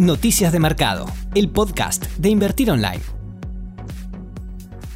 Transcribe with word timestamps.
Noticias 0.00 0.50
de 0.50 0.60
Mercado, 0.60 1.04
el 1.34 1.50
podcast 1.50 2.06
de 2.16 2.30
Invertir 2.30 2.70
Online. 2.70 3.02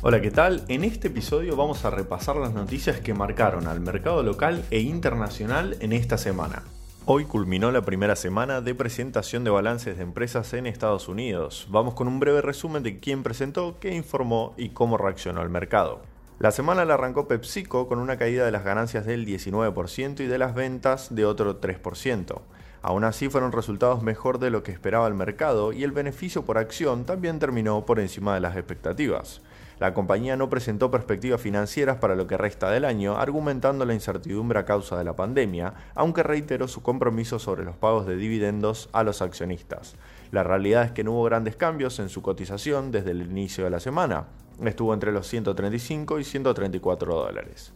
Hola, 0.01 0.23
¿qué 0.23 0.31
tal? 0.31 0.65
En 0.69 0.83
este 0.83 1.09
episodio 1.09 1.57
vamos 1.57 1.85
a 1.85 1.91
repasar 1.91 2.37
las 2.37 2.55
noticias 2.55 3.01
que 3.01 3.13
marcaron 3.13 3.67
al 3.67 3.81
mercado 3.81 4.23
local 4.23 4.65
e 4.71 4.81
internacional 4.81 5.77
en 5.81 5.93
esta 5.93 6.17
semana. 6.17 6.63
Hoy 7.05 7.27
culminó 7.27 7.71
la 7.71 7.83
primera 7.83 8.17
semana 8.17 8.63
de 8.63 8.75
presentación 8.75 9.45
de 9.45 9.51
balances 9.51 9.99
de 9.99 10.05
empresas 10.05 10.55
en 10.55 10.67
Estados 10.67 11.07
Unidos. 11.07 11.67
Vamos 11.69 11.93
con 11.93 12.09
un 12.09 12.19
breve 12.19 12.41
resumen 12.41 12.83
de 12.83 12.99
quién 12.99 13.23
presentó, 13.23 13.79
qué 13.81 13.95
informó 13.95 14.55
y 14.57 14.71
cómo 14.71 14.97
reaccionó 14.97 15.43
el 15.43 15.51
mercado. 15.51 16.01
La 16.39 16.51
semana 16.51 16.87
la 16.87 16.95
arrancó 16.95 17.29
PepsiCo 17.29 17.89
con 17.89 17.99
una 17.99 18.17
caída 18.17 18.47
de 18.47 18.53
las 18.53 18.65
ganancias 18.65 19.05
del 19.05 19.27
19% 19.27 20.21
y 20.21 20.27
de 20.27 20.39
las 20.39 20.55
ventas 20.55 21.15
de 21.15 21.27
otro 21.27 21.61
3%. 21.61 22.41
Aún 22.87 23.05
así 23.05 23.31
fueron 23.31 23.53
resultados 23.53 24.03
mejor 24.03 24.39
de 24.39 24.51
lo 24.51 24.63
que 24.63 24.71
esperaba 24.71 25.09
el 25.09 25.15
mercado 25.15 25.73
y 25.73 25.85
el 25.85 25.93
beneficio 25.93 26.45
por 26.45 26.59
acción 26.59 27.07
también 27.07 27.39
terminó 27.39 27.87
por 27.87 27.99
encima 27.99 28.35
de 28.35 28.41
las 28.41 28.57
expectativas. 28.57 29.41
La 29.79 29.95
compañía 29.95 30.37
no 30.37 30.51
presentó 30.51 30.91
perspectivas 30.91 31.41
financieras 31.41 31.97
para 31.97 32.15
lo 32.15 32.27
que 32.27 32.37
resta 32.37 32.71
del 32.71 32.85
año, 32.85 33.17
argumentando 33.17 33.87
la 33.87 33.95
incertidumbre 33.95 34.59
a 34.59 34.67
causa 34.67 34.99
de 34.99 35.05
la 35.05 35.17
pandemia, 35.17 35.73
aunque 35.95 36.23
reiteró 36.23 36.69
su 36.69 36.83
compromiso 36.83 37.39
sobre 37.39 37.65
los 37.65 37.75
pagos 37.75 38.05
de 38.05 38.17
dividendos 38.17 38.91
a 38.93 39.03
los 39.03 39.23
accionistas. 39.23 39.97
La 40.31 40.43
realidad 40.43 40.85
es 40.85 40.93
que 40.93 41.05
no 41.05 41.13
hubo 41.13 41.25
grandes 41.25 41.57
cambios 41.57 41.99
en 42.01 42.11
su 42.11 42.21
cotización 42.21 42.91
desde 42.93 43.13
el 43.13 43.23
inicio 43.23 43.65
de 43.65 43.71
la 43.71 43.81
semana. 43.81 44.27
Estuvo 44.63 44.93
entre 44.93 45.11
los 45.11 45.27
135 45.27 46.19
y 46.19 46.25
134 46.25 47.15
dólares. 47.15 47.73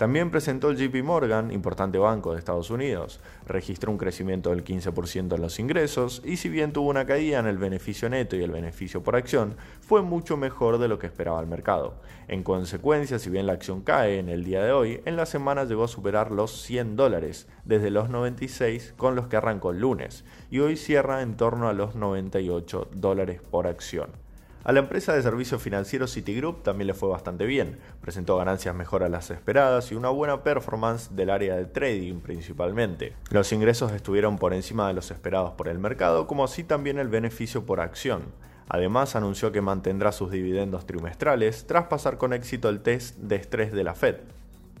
También 0.00 0.30
presentó 0.30 0.70
el 0.70 0.78
JP 0.78 1.04
Morgan, 1.04 1.50
importante 1.50 1.98
banco 1.98 2.32
de 2.32 2.38
Estados 2.38 2.70
Unidos. 2.70 3.20
Registró 3.46 3.92
un 3.92 3.98
crecimiento 3.98 4.48
del 4.48 4.64
15% 4.64 5.34
en 5.34 5.42
los 5.42 5.58
ingresos 5.58 6.22
y 6.24 6.38
si 6.38 6.48
bien 6.48 6.72
tuvo 6.72 6.88
una 6.88 7.04
caída 7.04 7.38
en 7.38 7.46
el 7.46 7.58
beneficio 7.58 8.08
neto 8.08 8.34
y 8.34 8.42
el 8.42 8.50
beneficio 8.50 9.02
por 9.02 9.14
acción, 9.14 9.56
fue 9.82 10.00
mucho 10.00 10.38
mejor 10.38 10.78
de 10.78 10.88
lo 10.88 10.98
que 10.98 11.06
esperaba 11.06 11.38
el 11.38 11.48
mercado. 11.48 12.00
En 12.28 12.42
consecuencia, 12.42 13.18
si 13.18 13.28
bien 13.28 13.46
la 13.46 13.52
acción 13.52 13.82
cae 13.82 14.18
en 14.18 14.30
el 14.30 14.42
día 14.42 14.64
de 14.64 14.72
hoy, 14.72 15.02
en 15.04 15.16
la 15.16 15.26
semana 15.26 15.64
llegó 15.64 15.84
a 15.84 15.88
superar 15.88 16.30
los 16.30 16.62
100 16.62 16.96
dólares, 16.96 17.46
desde 17.66 17.90
los 17.90 18.08
96 18.08 18.94
con 18.96 19.14
los 19.14 19.26
que 19.26 19.36
arrancó 19.36 19.70
el 19.70 19.80
lunes, 19.80 20.24
y 20.50 20.60
hoy 20.60 20.78
cierra 20.78 21.20
en 21.20 21.36
torno 21.36 21.68
a 21.68 21.74
los 21.74 21.94
98 21.94 22.88
dólares 22.94 23.42
por 23.42 23.66
acción. 23.66 24.29
A 24.62 24.72
la 24.72 24.80
empresa 24.80 25.14
de 25.14 25.22
servicios 25.22 25.62
financieros 25.62 26.12
Citigroup 26.12 26.62
también 26.62 26.86
le 26.86 26.92
fue 26.94 27.08
bastante 27.08 27.46
bien, 27.46 27.78
presentó 28.02 28.36
ganancias 28.36 28.74
mejor 28.74 29.02
a 29.02 29.08
las 29.08 29.30
esperadas 29.30 29.90
y 29.90 29.94
una 29.94 30.10
buena 30.10 30.42
performance 30.42 31.16
del 31.16 31.30
área 31.30 31.56
de 31.56 31.64
trading 31.64 32.20
principalmente. 32.20 33.14
Los 33.30 33.52
ingresos 33.52 33.90
estuvieron 33.92 34.36
por 34.36 34.52
encima 34.52 34.86
de 34.86 34.92
los 34.92 35.10
esperados 35.10 35.52
por 35.52 35.68
el 35.68 35.78
mercado, 35.78 36.26
como 36.26 36.44
así 36.44 36.62
también 36.62 36.98
el 36.98 37.08
beneficio 37.08 37.64
por 37.64 37.80
acción. 37.80 38.24
Además 38.68 39.16
anunció 39.16 39.50
que 39.50 39.62
mantendrá 39.62 40.12
sus 40.12 40.30
dividendos 40.30 40.84
trimestrales 40.84 41.66
tras 41.66 41.86
pasar 41.86 42.18
con 42.18 42.34
éxito 42.34 42.68
el 42.68 42.82
test 42.82 43.16
de 43.16 43.36
estrés 43.36 43.72
de 43.72 43.82
la 43.82 43.94
Fed. 43.94 44.16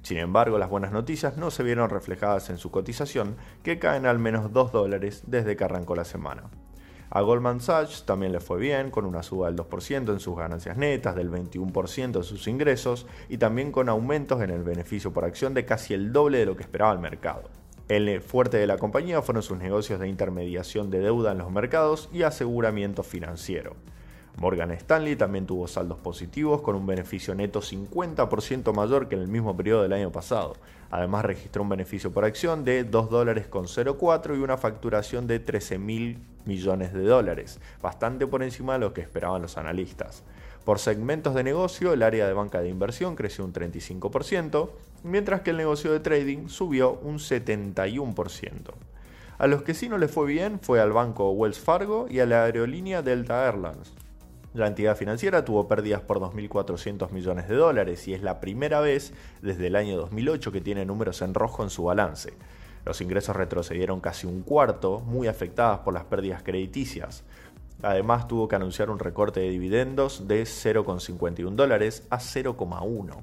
Sin 0.02 0.18
embargo, 0.18 0.58
las 0.58 0.68
buenas 0.68 0.92
noticias 0.92 1.38
no 1.38 1.50
se 1.50 1.62
vieron 1.62 1.88
reflejadas 1.88 2.50
en 2.50 2.58
su 2.58 2.70
cotización, 2.70 3.36
que 3.62 3.78
caen 3.78 4.04
al 4.04 4.18
menos 4.18 4.52
2 4.52 4.72
dólares 4.72 5.22
desde 5.26 5.56
que 5.56 5.64
arrancó 5.64 5.96
la 5.96 6.04
semana. 6.04 6.44
A 7.12 7.22
Goldman 7.22 7.60
Sachs 7.60 8.04
también 8.04 8.30
le 8.30 8.38
fue 8.38 8.60
bien, 8.60 8.92
con 8.92 9.04
una 9.04 9.24
suba 9.24 9.48
del 9.48 9.56
2% 9.56 10.12
en 10.12 10.20
sus 10.20 10.36
ganancias 10.36 10.76
netas, 10.76 11.16
del 11.16 11.28
21% 11.28 12.16
en 12.16 12.22
sus 12.22 12.46
ingresos 12.46 13.04
y 13.28 13.38
también 13.38 13.72
con 13.72 13.88
aumentos 13.88 14.40
en 14.42 14.50
el 14.50 14.62
beneficio 14.62 15.12
por 15.12 15.24
acción 15.24 15.52
de 15.52 15.64
casi 15.64 15.92
el 15.92 16.12
doble 16.12 16.38
de 16.38 16.46
lo 16.46 16.56
que 16.56 16.62
esperaba 16.62 16.92
el 16.92 17.00
mercado. 17.00 17.50
El 17.88 18.20
fuerte 18.20 18.58
de 18.58 18.68
la 18.68 18.78
compañía 18.78 19.22
fueron 19.22 19.42
sus 19.42 19.58
negocios 19.58 19.98
de 19.98 20.06
intermediación 20.06 20.88
de 20.88 21.00
deuda 21.00 21.32
en 21.32 21.38
los 21.38 21.50
mercados 21.50 22.08
y 22.12 22.22
aseguramiento 22.22 23.02
financiero. 23.02 23.74
Morgan 24.36 24.70
Stanley 24.70 25.16
también 25.16 25.46
tuvo 25.46 25.68
saldos 25.68 25.98
positivos 25.98 26.62
con 26.62 26.74
un 26.74 26.86
beneficio 26.86 27.34
neto 27.34 27.60
50% 27.60 28.72
mayor 28.72 29.08
que 29.08 29.14
en 29.14 29.22
el 29.22 29.28
mismo 29.28 29.56
periodo 29.56 29.82
del 29.82 29.92
año 29.92 30.10
pasado. 30.10 30.54
Además 30.90 31.24
registró 31.24 31.62
un 31.62 31.68
beneficio 31.68 32.10
por 32.12 32.24
acción 32.24 32.64
de 32.64 32.84
2 32.84 33.10
dólares 33.10 33.46
con 33.46 33.66
0,4 33.66 34.36
y 34.36 34.42
una 34.42 34.56
facturación 34.56 35.26
de 35.26 35.40
13 35.40 35.78
mil 35.78 36.18
millones 36.44 36.92
de 36.92 37.04
dólares, 37.04 37.60
bastante 37.82 38.26
por 38.26 38.42
encima 38.42 38.74
de 38.74 38.80
lo 38.80 38.94
que 38.94 39.02
esperaban 39.02 39.42
los 39.42 39.56
analistas. 39.56 40.24
Por 40.64 40.78
segmentos 40.78 41.34
de 41.34 41.44
negocio, 41.44 41.92
el 41.92 42.02
área 42.02 42.26
de 42.26 42.32
banca 42.32 42.60
de 42.60 42.68
inversión 42.68 43.16
creció 43.16 43.44
un 43.44 43.52
35%, 43.52 44.70
mientras 45.04 45.40
que 45.40 45.50
el 45.50 45.56
negocio 45.56 45.92
de 45.92 46.00
trading 46.00 46.48
subió 46.48 46.92
un 47.02 47.18
71%. 47.18 48.74
A 49.38 49.46
los 49.46 49.62
que 49.62 49.72
sí 49.72 49.88
no 49.88 49.96
les 49.96 50.10
fue 50.10 50.26
bien 50.26 50.60
fue 50.60 50.80
al 50.80 50.92
banco 50.92 51.30
Wells 51.30 51.58
Fargo 51.58 52.06
y 52.10 52.20
a 52.20 52.26
la 52.26 52.44
aerolínea 52.44 53.00
Delta 53.00 53.46
Airlines. 53.46 53.94
La 54.52 54.66
entidad 54.66 54.96
financiera 54.96 55.44
tuvo 55.44 55.68
pérdidas 55.68 56.00
por 56.00 56.18
2.400 56.18 57.12
millones 57.12 57.48
de 57.48 57.54
dólares 57.54 58.08
y 58.08 58.14
es 58.14 58.22
la 58.22 58.40
primera 58.40 58.80
vez 58.80 59.12
desde 59.42 59.68
el 59.68 59.76
año 59.76 59.96
2008 59.96 60.50
que 60.50 60.60
tiene 60.60 60.84
números 60.84 61.22
en 61.22 61.34
rojo 61.34 61.62
en 61.62 61.70
su 61.70 61.84
balance. 61.84 62.32
Los 62.84 63.00
ingresos 63.00 63.36
retrocedieron 63.36 64.00
casi 64.00 64.26
un 64.26 64.42
cuarto, 64.42 65.00
muy 65.00 65.28
afectadas 65.28 65.80
por 65.80 65.94
las 65.94 66.04
pérdidas 66.04 66.42
crediticias. 66.42 67.22
Además 67.80 68.26
tuvo 68.26 68.48
que 68.48 68.56
anunciar 68.56 68.90
un 68.90 68.98
recorte 68.98 69.38
de 69.38 69.50
dividendos 69.50 70.26
de 70.26 70.42
0,51 70.42 71.54
dólares 71.54 72.02
a 72.10 72.18
0,1. 72.18 73.22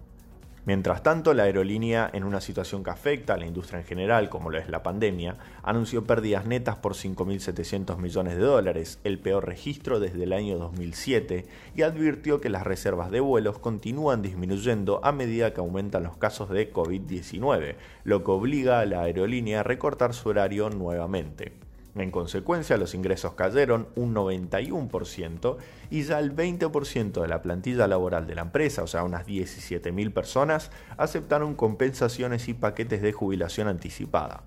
Mientras 0.67 1.01
tanto, 1.01 1.33
la 1.33 1.44
aerolínea, 1.44 2.09
en 2.11 2.25
una 2.25 2.41
situación 2.41 2.83
que 2.83 2.89
afecta 2.89 3.33
a 3.35 3.38
la 3.38 3.45
industria 3.45 3.79
en 3.79 3.85
general, 3.85 4.28
como 4.28 4.50
lo 4.50 4.57
es 4.57 4.67
la 4.67 4.83
pandemia, 4.83 5.38
anunció 5.63 6.03
pérdidas 6.03 6.45
netas 6.45 6.75
por 6.75 6.94
5.700 6.94 7.95
millones 7.95 8.35
de 8.35 8.44
dólares, 8.44 9.00
el 9.06 9.17
peor 9.17 9.45
registro 9.45 10.01
desde 10.01 10.23
el 10.23 10.33
año 10.33 10.57
2007, 10.57 11.45
y 11.73 11.83
advirtió 11.83 12.41
que 12.41 12.50
las 12.50 12.67
reservas 12.67 13.11
de 13.11 13.22
vuelos 13.22 13.59
continúan 13.59 14.22
disminuyendo 14.22 15.00
a 15.06 15.13
medida 15.13 15.53
que 15.53 15.61
aumentan 15.61 16.03
los 16.03 16.17
casos 16.17 16.50
de 16.50 16.69
COVID-19, 16.73 17.75
lo 18.03 18.25
que 18.25 18.31
obliga 18.31 18.81
a 18.81 18.85
la 18.85 19.03
aerolínea 19.03 19.61
a 19.61 19.63
recortar 19.63 20.13
su 20.13 20.27
horario 20.27 20.69
nuevamente. 20.69 21.66
En 21.97 22.12
consecuencia, 22.12 22.78
los 22.78 22.94
ingresos 22.94 23.34
cayeron 23.34 23.88
un 23.96 24.13
91% 24.13 25.58
y 25.90 26.03
ya 26.03 26.19
el 26.19 26.35
20% 26.35 27.22
de 27.22 27.28
la 27.28 27.41
plantilla 27.41 27.88
laboral 27.88 28.28
de 28.28 28.35
la 28.35 28.41
empresa, 28.41 28.84
o 28.84 28.88
sea, 28.88 29.03
unas 29.03 29.25
17.000 29.25 30.13
personas, 30.13 30.72
aceptaron 30.97 31.56
compensaciones 31.56 32.47
y 32.50 32.53
paquetes 32.53 33.02
de 33.02 33.13
jubilación 33.13 33.68
anticipada. 33.68 34.44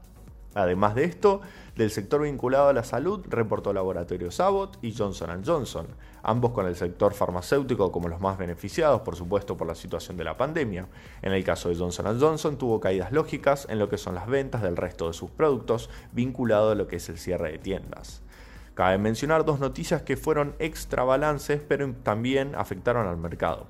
Además 0.55 0.97
de 0.97 1.05
esto, 1.05 1.41
del 1.77 1.91
sector 1.91 2.22
vinculado 2.22 2.69
a 2.69 2.72
la 2.72 2.83
salud 2.83 3.25
reportó 3.28 3.72
Laboratorios 3.72 4.41
Abbott 4.41 4.78
y 4.83 4.93
Johnson 4.93 5.43
Johnson, 5.47 5.87
ambos 6.22 6.50
con 6.50 6.66
el 6.66 6.75
sector 6.75 7.15
farmacéutico 7.15 7.93
como 7.93 8.09
los 8.09 8.21
más 8.21 8.37
beneficiados, 8.37 9.03
por 9.03 9.15
supuesto, 9.15 9.56
por 9.56 9.69
la 9.69 9.77
situación 9.77 10.16
de 10.16 10.25
la 10.25 10.37
pandemia. 10.37 10.89
En 11.22 11.33
el 11.33 11.44
caso 11.44 11.69
de 11.69 11.77
Johnson 11.77 12.19
Johnson 12.19 12.59
tuvo 12.59 12.81
caídas 12.81 13.12
lógicas 13.12 13.66
en 13.71 13.78
lo 13.78 13.89
que 13.89 13.99
son 13.99 14.16
las 14.16 14.27
ventas 14.27 14.62
del 14.62 14.77
resto 14.77 15.06
de 15.06 15.15
sus 15.15 15.31
productos 15.31 15.89
vinculado 16.12 16.72
a 16.72 16.75
lo 16.75 16.89
que 16.89 16.97
es 16.97 17.09
el 17.09 17.19
cierre 17.19 17.53
de 17.53 17.59
tiendas. 17.59 18.22
Cabe 18.75 18.99
mencionar 18.99 19.44
dos 19.44 19.60
noticias 19.60 20.03
que 20.03 20.16
fueron 20.16 20.55
extra 20.59 21.05
balances, 21.05 21.60
pero 21.66 21.93
también 22.03 22.55
afectaron 22.55 23.06
al 23.06 23.16
mercado. 23.19 23.66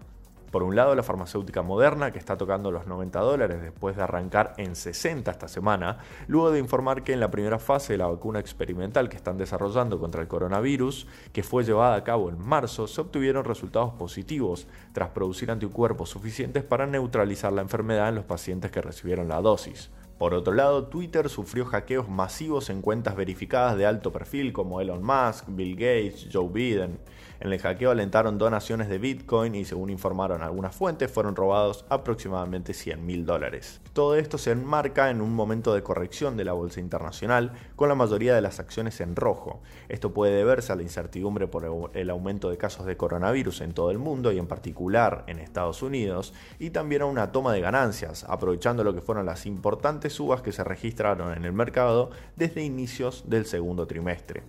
Por 0.50 0.64
un 0.64 0.74
lado, 0.74 0.96
la 0.96 1.04
farmacéutica 1.04 1.62
moderna, 1.62 2.10
que 2.10 2.18
está 2.18 2.36
tocando 2.36 2.72
los 2.72 2.86
90 2.86 3.20
dólares 3.20 3.62
después 3.62 3.96
de 3.96 4.02
arrancar 4.02 4.54
en 4.56 4.74
60 4.74 5.30
esta 5.30 5.46
semana, 5.46 5.98
luego 6.26 6.50
de 6.50 6.58
informar 6.58 7.04
que 7.04 7.12
en 7.12 7.20
la 7.20 7.30
primera 7.30 7.60
fase 7.60 7.92
de 7.92 7.98
la 7.98 8.08
vacuna 8.08 8.40
experimental 8.40 9.08
que 9.08 9.16
están 9.16 9.38
desarrollando 9.38 10.00
contra 10.00 10.22
el 10.22 10.28
coronavirus, 10.28 11.06
que 11.32 11.44
fue 11.44 11.62
llevada 11.62 11.94
a 11.94 12.02
cabo 12.02 12.30
en 12.30 12.38
marzo, 12.38 12.88
se 12.88 13.00
obtuvieron 13.00 13.44
resultados 13.44 13.92
positivos 13.94 14.66
tras 14.92 15.10
producir 15.10 15.52
anticuerpos 15.52 16.10
suficientes 16.10 16.64
para 16.64 16.86
neutralizar 16.86 17.52
la 17.52 17.62
enfermedad 17.62 18.08
en 18.08 18.16
los 18.16 18.24
pacientes 18.24 18.72
que 18.72 18.82
recibieron 18.82 19.28
la 19.28 19.40
dosis. 19.40 19.90
Por 20.20 20.34
otro 20.34 20.52
lado, 20.52 20.88
Twitter 20.88 21.30
sufrió 21.30 21.64
hackeos 21.64 22.10
masivos 22.10 22.68
en 22.68 22.82
cuentas 22.82 23.16
verificadas 23.16 23.78
de 23.78 23.86
alto 23.86 24.12
perfil 24.12 24.52
como 24.52 24.82
Elon 24.82 25.02
Musk, 25.02 25.46
Bill 25.48 25.74
Gates, 25.76 26.28
Joe 26.30 26.46
Biden. 26.52 26.98
En 27.40 27.50
el 27.50 27.58
hackeo 27.58 27.90
alentaron 27.90 28.36
donaciones 28.36 28.90
de 28.90 28.98
Bitcoin 28.98 29.54
y 29.54 29.64
según 29.64 29.88
informaron 29.88 30.42
algunas 30.42 30.76
fuentes 30.76 31.10
fueron 31.10 31.34
robados 31.34 31.86
aproximadamente 31.88 32.74
100 32.74 33.06
mil 33.06 33.24
dólares. 33.24 33.80
Todo 33.94 34.16
esto 34.16 34.36
se 34.36 34.50
enmarca 34.50 35.08
en 35.08 35.22
un 35.22 35.34
momento 35.34 35.72
de 35.72 35.82
corrección 35.82 36.36
de 36.36 36.44
la 36.44 36.52
bolsa 36.52 36.80
internacional 36.80 37.52
con 37.76 37.88
la 37.88 37.94
mayoría 37.94 38.34
de 38.34 38.42
las 38.42 38.60
acciones 38.60 39.00
en 39.00 39.16
rojo. 39.16 39.62
Esto 39.88 40.12
puede 40.12 40.36
deberse 40.36 40.72
a 40.72 40.76
la 40.76 40.82
incertidumbre 40.82 41.46
por 41.48 41.90
el 41.94 42.10
aumento 42.10 42.50
de 42.50 42.58
casos 42.58 42.84
de 42.84 42.98
coronavirus 42.98 43.62
en 43.62 43.72
todo 43.72 43.90
el 43.90 43.98
mundo 43.98 44.32
y 44.32 44.38
en 44.38 44.46
particular 44.46 45.24
en 45.26 45.38
Estados 45.38 45.82
Unidos 45.82 46.34
y 46.58 46.70
también 46.70 47.00
a 47.00 47.06
una 47.06 47.32
toma 47.32 47.54
de 47.54 47.62
ganancias, 47.62 48.26
aprovechando 48.28 48.84
lo 48.84 48.94
que 48.94 49.00
fueron 49.00 49.24
las 49.24 49.46
importantes 49.46 50.12
subas 50.12 50.42
que 50.42 50.52
se 50.52 50.62
registraron 50.62 51.34
en 51.34 51.46
el 51.46 51.54
mercado 51.54 52.10
desde 52.36 52.62
inicios 52.62 53.24
del 53.30 53.46
segundo 53.46 53.86
trimestre. 53.86 54.42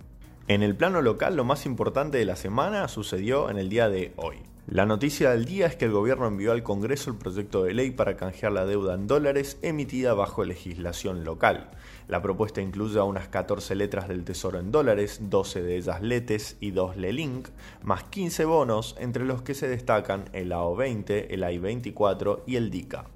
En 0.52 0.62
el 0.62 0.76
plano 0.76 1.00
local, 1.00 1.34
lo 1.34 1.44
más 1.44 1.64
importante 1.64 2.18
de 2.18 2.26
la 2.26 2.36
semana 2.36 2.86
sucedió 2.86 3.48
en 3.48 3.56
el 3.56 3.70
día 3.70 3.88
de 3.88 4.12
hoy. 4.16 4.36
La 4.66 4.84
noticia 4.84 5.30
del 5.30 5.46
día 5.46 5.66
es 5.66 5.76
que 5.76 5.86
el 5.86 5.92
gobierno 5.92 6.26
envió 6.26 6.52
al 6.52 6.62
Congreso 6.62 7.08
el 7.08 7.16
proyecto 7.16 7.64
de 7.64 7.72
ley 7.72 7.90
para 7.90 8.18
canjear 8.18 8.52
la 8.52 8.66
deuda 8.66 8.92
en 8.94 9.06
dólares 9.06 9.56
emitida 9.62 10.12
bajo 10.12 10.44
legislación 10.44 11.24
local. 11.24 11.70
La 12.06 12.20
propuesta 12.20 12.60
incluye 12.60 12.98
a 12.98 13.04
unas 13.04 13.28
14 13.28 13.74
letras 13.76 14.08
del 14.08 14.24
Tesoro 14.24 14.58
en 14.58 14.70
dólares, 14.72 15.20
12 15.22 15.62
de 15.62 15.76
ellas 15.78 16.02
LETES 16.02 16.58
y 16.60 16.72
2 16.72 16.98
LELINK, 16.98 17.48
más 17.82 18.04
15 18.04 18.44
bonos, 18.44 18.94
entre 18.98 19.24
los 19.24 19.40
que 19.40 19.54
se 19.54 19.68
destacan 19.68 20.26
el 20.34 20.52
AO20, 20.52 21.28
el 21.30 21.44
AI24 21.44 22.40
y 22.46 22.56
el 22.56 22.70
DICA. 22.70 23.06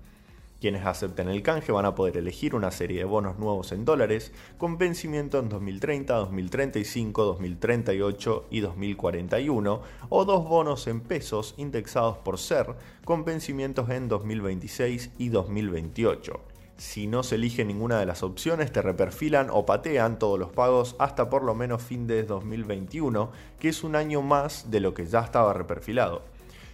Quienes 0.66 0.84
acepten 0.84 1.28
el 1.28 1.44
canje 1.44 1.70
van 1.70 1.84
a 1.84 1.94
poder 1.94 2.16
elegir 2.16 2.56
una 2.56 2.72
serie 2.72 2.98
de 2.98 3.04
bonos 3.04 3.38
nuevos 3.38 3.70
en 3.70 3.84
dólares 3.84 4.32
con 4.58 4.78
vencimiento 4.78 5.38
en 5.38 5.48
2030, 5.48 6.12
2035, 6.12 7.24
2038 7.24 8.46
y 8.50 8.58
2041 8.58 9.82
o 10.08 10.24
dos 10.24 10.48
bonos 10.48 10.88
en 10.88 11.02
pesos 11.02 11.54
indexados 11.56 12.18
por 12.18 12.40
SER 12.40 12.74
con 13.04 13.24
vencimientos 13.24 13.88
en 13.90 14.08
2026 14.08 15.12
y 15.18 15.28
2028. 15.28 16.40
Si 16.78 17.06
no 17.06 17.22
se 17.22 17.36
elige 17.36 17.64
ninguna 17.64 18.00
de 18.00 18.06
las 18.06 18.24
opciones, 18.24 18.72
te 18.72 18.82
reperfilan 18.82 19.50
o 19.52 19.66
patean 19.66 20.18
todos 20.18 20.36
los 20.36 20.50
pagos 20.50 20.96
hasta 20.98 21.30
por 21.30 21.44
lo 21.44 21.54
menos 21.54 21.80
fin 21.80 22.08
de 22.08 22.24
2021, 22.24 23.30
que 23.60 23.68
es 23.68 23.84
un 23.84 23.94
año 23.94 24.20
más 24.20 24.68
de 24.68 24.80
lo 24.80 24.94
que 24.94 25.06
ya 25.06 25.20
estaba 25.20 25.52
reperfilado. 25.52 26.22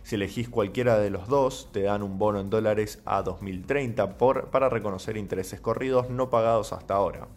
Si 0.02 0.16
elegís 0.16 0.48
cualquiera 0.48 0.98
de 0.98 1.10
los 1.10 1.28
dos, 1.28 1.68
te 1.72 1.82
dan 1.82 2.02
un 2.02 2.18
bono 2.18 2.40
en 2.40 2.50
dólares 2.50 3.00
a 3.04 3.22
2030 3.22 4.18
por, 4.18 4.50
para 4.50 4.68
reconocer 4.68 5.16
intereses 5.16 5.60
corridos 5.60 6.10
no 6.10 6.28
pagados 6.28 6.72
hasta 6.72 6.94
ahora. 6.94 7.28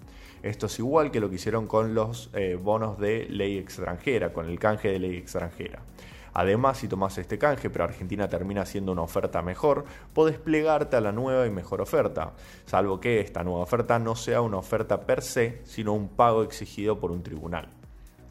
Esto 0.41 0.65
es 0.65 0.79
igual 0.79 1.11
que 1.11 1.19
lo 1.19 1.29
que 1.29 1.35
hicieron 1.35 1.67
con 1.67 1.93
los 1.93 2.29
eh, 2.33 2.55
bonos 2.55 2.99
de 2.99 3.27
ley 3.29 3.57
extranjera, 3.57 4.33
con 4.33 4.47
el 4.47 4.59
canje 4.59 4.89
de 4.89 4.99
ley 4.99 5.15
extranjera. 5.15 5.81
Además, 6.33 6.79
si 6.79 6.87
tomas 6.89 7.17
este 7.17 7.37
canje, 7.37 7.69
pero 7.69 7.85
Argentina 7.85 8.27
termina 8.27 8.65
siendo 8.65 8.91
una 8.91 9.03
oferta 9.03 9.41
mejor, 9.41 9.85
podés 10.13 10.37
plegarte 10.37 10.97
a 10.97 11.01
la 11.01 11.13
nueva 11.13 11.47
y 11.47 11.49
mejor 11.49 11.81
oferta, 11.81 12.33
salvo 12.65 12.99
que 12.99 13.21
esta 13.21 13.43
nueva 13.43 13.61
oferta 13.61 13.99
no 13.99 14.15
sea 14.15 14.41
una 14.41 14.57
oferta 14.57 15.05
per 15.05 15.21
se, 15.21 15.61
sino 15.63 15.93
un 15.93 16.09
pago 16.09 16.43
exigido 16.43 16.99
por 16.99 17.11
un 17.11 17.23
tribunal. 17.23 17.69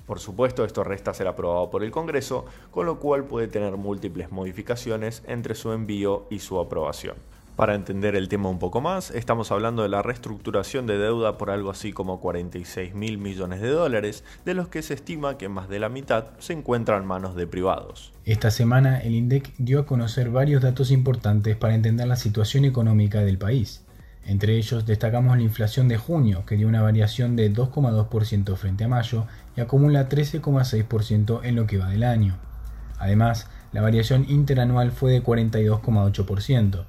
Por 0.07 0.21
supuesto, 0.21 0.65
esto 0.65 0.85
resta 0.85 1.15
ser 1.15 1.29
aprobado 1.29 1.71
por 1.71 1.83
el 1.83 1.91
Congreso, 1.91 2.45
con 2.71 2.87
lo 2.87 2.99
cual 2.99 3.25
puede 3.25 3.49
tener 3.49 3.77
múltiples 3.77 4.31
modificaciones 4.31 5.23
entre 5.27 5.55
su 5.55 5.73
envío 5.73 6.27
y 6.31 6.41
su 6.41 6.59
aprobación. 6.59 7.17
Para 7.57 7.77
entender 7.77 8.17
el 8.17 8.29
tema 8.29 8.49
un 8.49 8.59
poco 8.59 8.81
más, 8.81 9.13
estamos 9.13 9.53
hablando 9.53 9.85
de 9.85 9.89
la 9.89 10.03
reestructuración 10.03 10.89
de 10.89 10.99
deuda 10.99 11.39
por 11.39 11.51
algo 11.51 11.71
así 11.71 11.93
como 11.93 12.19
46 12.21 12.97
mil 12.97 13.17
millones 13.17 13.61
de 13.61 13.69
dólares, 13.69 14.25
de 14.45 14.55
los 14.55 14.67
que 14.67 14.83
se 14.83 14.95
estima 14.95 15.39
que 15.39 15.49
más 15.49 15.69
de 15.69 15.79
la 15.79 15.89
mitad 15.89 16.31
se 16.41 16.53
encuentran 16.53 17.03
en 17.03 17.09
manos 17.09 17.37
de 17.37 17.47
privados. 17.47 18.13
Esta 18.25 18.51
semana 18.51 18.99
el 18.99 19.15
INDEC 19.15 19.53
dio 19.59 19.79
a 19.79 19.87
conocer 19.87 20.31
varios 20.31 20.63
datos 20.63 20.91
importantes 20.91 21.57
para 21.57 21.77
entender 21.77 22.09
la 22.09 22.17
situación 22.17 22.65
económica 22.65 23.21
del 23.21 23.39
país. 23.39 23.85
Entre 24.27 24.57
ellos 24.57 24.87
destacamos 24.87 25.37
la 25.37 25.43
inflación 25.43 25.89
de 25.89 25.99
junio, 25.99 26.45
que 26.47 26.57
dio 26.57 26.67
una 26.67 26.83
variación 26.83 27.37
de 27.37 27.53
2,2% 27.53 28.57
frente 28.57 28.85
a 28.85 28.89
mayo 28.89 29.27
y 29.57 29.61
acumula 29.61 30.09
13,6% 30.09 31.41
en 31.45 31.57
lo 31.57 31.67
que 31.67 31.79
va 31.79 31.91
del 31.91 32.05
año. 32.05 32.39
Además, 32.99 33.49
la 33.73 33.83
variación 33.83 34.25
interanual 34.29 34.93
fue 34.93 35.13
de 35.13 35.23
42,8%. 35.23 36.85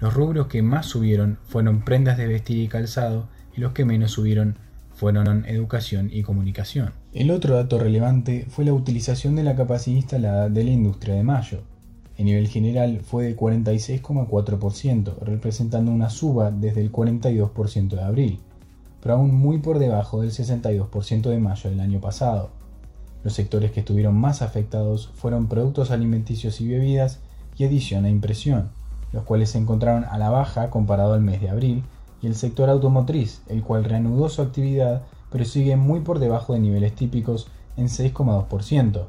Los 0.00 0.14
rubros 0.14 0.48
que 0.48 0.62
más 0.62 0.86
subieron 0.86 1.38
fueron 1.44 1.84
prendas 1.84 2.18
de 2.18 2.26
vestir 2.26 2.58
y 2.58 2.68
calzado 2.68 3.28
y 3.56 3.60
los 3.60 3.72
que 3.72 3.84
menos 3.84 4.10
subieron 4.10 4.56
fueron 4.90 5.46
educación 5.46 6.10
y 6.12 6.22
comunicación. 6.22 6.92
El 7.12 7.30
otro 7.30 7.56
dato 7.56 7.78
relevante 7.78 8.46
fue 8.48 8.64
la 8.64 8.72
utilización 8.72 9.36
de 9.36 9.42
la 9.42 9.56
capacidad 9.56 9.96
instalada 9.96 10.48
de 10.48 10.64
la 10.64 10.70
industria 10.70 11.14
de 11.14 11.22
mayo, 11.22 11.62
en 12.18 12.26
nivel 12.26 12.48
general 12.48 13.00
fue 13.02 13.24
de 13.24 13.36
46,4%, 13.36 15.18
representando 15.20 15.90
una 15.90 16.10
suba 16.10 16.50
desde 16.50 16.80
el 16.80 16.92
42% 16.92 17.88
de 17.88 18.02
abril, 18.02 18.40
pero 19.02 19.14
aún 19.14 19.34
muy 19.34 19.58
por 19.58 19.78
debajo 19.78 20.20
del 20.20 20.30
62% 20.30 21.22
de 21.22 21.38
mayo 21.38 21.70
del 21.70 21.80
año 21.80 22.00
pasado. 22.00 22.50
Los 23.24 23.34
sectores 23.34 23.70
que 23.72 23.80
estuvieron 23.80 24.16
más 24.16 24.42
afectados 24.42 25.10
fueron 25.14 25.48
productos 25.48 25.90
alimenticios 25.90 26.60
y 26.60 26.68
bebidas 26.68 27.20
y 27.56 27.64
edición 27.64 28.04
e 28.06 28.10
impresión, 28.10 28.70
los 29.12 29.24
cuales 29.24 29.50
se 29.50 29.58
encontraron 29.58 30.04
a 30.04 30.18
la 30.18 30.30
baja 30.30 30.70
comparado 30.70 31.14
al 31.14 31.20
mes 31.20 31.40
de 31.40 31.50
abril, 31.50 31.82
y 32.20 32.28
el 32.28 32.36
sector 32.36 32.70
automotriz, 32.70 33.42
el 33.48 33.62
cual 33.62 33.84
reanudó 33.84 34.28
su 34.28 34.42
actividad 34.42 35.02
pero 35.32 35.46
sigue 35.46 35.76
muy 35.76 36.00
por 36.00 36.18
debajo 36.18 36.52
de 36.52 36.60
niveles 36.60 36.94
típicos 36.94 37.48
en 37.76 37.86
6,2% 37.86 39.06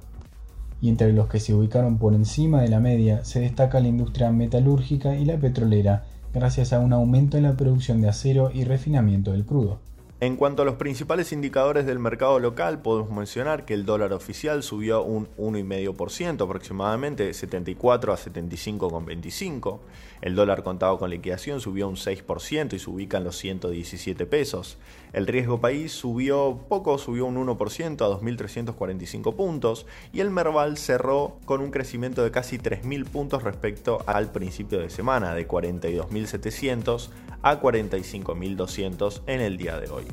y 0.84 0.90
entre 0.90 1.14
los 1.14 1.30
que 1.30 1.40
se 1.40 1.54
ubicaron 1.54 1.98
por 1.98 2.14
encima 2.14 2.62
de 2.62 2.68
la 2.68 2.82
media 2.82 3.24
se 3.24 3.40
destaca 3.40 3.80
la 3.80 3.88
industria 3.88 4.32
metalúrgica 4.32 5.16
y 5.16 5.24
la 5.24 5.38
petrolera, 5.38 6.04
gracias 6.34 6.74
a 6.74 6.80
un 6.80 6.92
aumento 6.92 7.38
en 7.38 7.44
la 7.44 7.56
producción 7.56 8.02
de 8.02 8.10
acero 8.10 8.52
y 8.54 8.66
refinamiento 8.66 9.32
del 9.32 9.46
crudo. 9.46 9.80
En 10.24 10.38
cuanto 10.38 10.62
a 10.62 10.66
los 10.66 10.76
principales 10.76 11.34
indicadores 11.34 11.86
del 11.86 12.00
mercado 12.00 12.40
local, 12.40 12.82
podemos 12.82 13.12
mencionar 13.12 13.66
que 13.66 13.74
el 13.74 13.86
dólar 13.86 14.14
oficial 14.14 14.64
subió 14.64 15.04
un 15.04 15.28
1,5% 15.36 16.46
aproximadamente, 16.46 17.26
de 17.26 17.34
74 17.34 18.14
a 18.14 18.16
75,25. 18.16 19.80
El 20.22 20.36
dólar 20.36 20.64
contado 20.64 20.98
con 20.98 21.10
liquidación 21.10 21.60
subió 21.60 21.90
un 21.90 21.98
6% 21.98 22.72
y 22.72 22.80
se 22.80 22.90
ubica 22.90 23.18
en 23.18 23.26
los 23.26 23.36
117 23.36 24.26
pesos. 24.26 24.78
El 25.12 25.28
riesgo 25.28 25.60
país 25.60 25.92
subió 25.92 26.58
poco, 26.70 26.98
subió 26.98 27.26
un 27.26 27.36
1% 27.36 28.02
a 28.02 28.18
2.345 28.18 29.36
puntos. 29.36 29.86
Y 30.14 30.22
el 30.22 30.30
Merval 30.30 30.78
cerró 30.78 31.36
con 31.44 31.60
un 31.60 31.70
crecimiento 31.70 32.24
de 32.24 32.32
casi 32.32 32.60
3.000 32.60 33.04
puntos 33.10 33.44
respecto 33.44 34.02
al 34.06 34.32
principio 34.32 34.80
de 34.80 34.90
semana, 34.90 35.36
de 35.36 35.46
42.700 35.46 37.10
a 37.42 37.60
45.200 37.60 39.22
en 39.28 39.42
el 39.42 39.58
día 39.58 39.78
de 39.78 39.90
hoy. 39.90 40.13